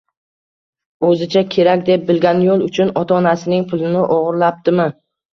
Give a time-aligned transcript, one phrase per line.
[1.09, 4.89] o‘zicha kerak deb bilgan yo‘l uchun ota-onasining pulini o‘g‘irlaptimi